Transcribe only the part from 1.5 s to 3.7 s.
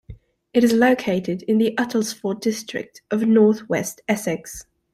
the Uttlesford district of North